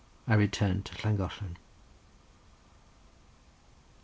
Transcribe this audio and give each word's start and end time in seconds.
I 0.27 0.33
returned 0.33 0.85
to 0.85 0.95
Llangollen. 1.03 1.57